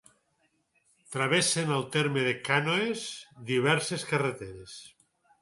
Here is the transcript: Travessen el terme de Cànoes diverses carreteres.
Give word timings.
Travessen 1.15 1.73
el 1.75 1.85
terme 1.97 2.23
de 2.29 2.33
Cànoes 2.49 3.05
diverses 3.53 4.09
carreteres. 4.15 4.77